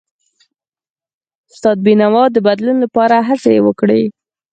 استاد 1.51 1.77
بینوا 1.85 2.23
د 2.31 2.37
بدلون 2.47 2.77
لپاره 2.83 3.15
هڅې 3.27 3.53
وکړي. 3.67 4.03